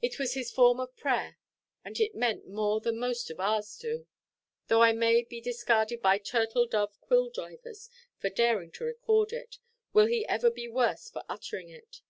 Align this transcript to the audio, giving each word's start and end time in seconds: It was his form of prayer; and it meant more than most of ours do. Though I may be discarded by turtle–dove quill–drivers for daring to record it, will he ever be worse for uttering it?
It 0.00 0.18
was 0.18 0.32
his 0.32 0.50
form 0.50 0.80
of 0.80 0.96
prayer; 0.96 1.36
and 1.84 2.00
it 2.00 2.14
meant 2.14 2.48
more 2.48 2.80
than 2.80 2.98
most 2.98 3.30
of 3.30 3.38
ours 3.38 3.76
do. 3.76 4.06
Though 4.68 4.82
I 4.82 4.94
may 4.94 5.24
be 5.24 5.42
discarded 5.42 6.00
by 6.00 6.16
turtle–dove 6.16 6.98
quill–drivers 7.02 7.90
for 8.18 8.30
daring 8.30 8.70
to 8.70 8.84
record 8.84 9.34
it, 9.34 9.58
will 9.92 10.06
he 10.06 10.24
ever 10.26 10.50
be 10.50 10.68
worse 10.68 11.10
for 11.10 11.22
uttering 11.28 11.68
it? 11.68 12.00